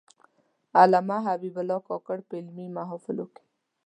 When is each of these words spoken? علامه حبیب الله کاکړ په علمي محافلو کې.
علامه 0.79 1.17
حبیب 1.27 1.55
الله 1.61 1.79
کاکړ 1.89 2.17
په 2.27 2.33
علمي 2.39 2.67
محافلو 2.77 3.25
کې. 3.33 3.43